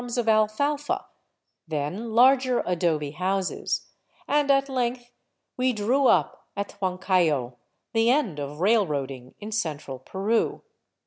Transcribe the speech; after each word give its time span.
of 0.17 0.27
alfalfa, 0.27 1.05
then 1.67 2.09
larger 2.09 2.63
adobe 2.65 3.11
houses, 3.11 3.89
and 4.27 4.49
at 4.49 4.67
length 4.67 5.11
we 5.57 5.71
drew 5.73 6.07
up 6.07 6.47
a1 6.57 6.79
Huancayo, 6.79 7.55
the 7.93 8.09
end 8.09 8.39
of 8.39 8.59
railroading 8.61 9.35
in 9.39 9.51
central 9.51 9.99
Peru. 9.99 10.63